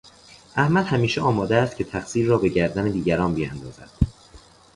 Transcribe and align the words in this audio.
احمد 0.55 0.85
همیشه 0.85 1.21
آماده 1.21 1.55
است 1.55 1.75
که 1.77 1.83
تقصیر 1.83 2.27
را 2.27 2.37
به 2.37 2.49
گردن 2.49 2.83
دیگران 2.89 3.33
بیاندازد. 3.33 3.89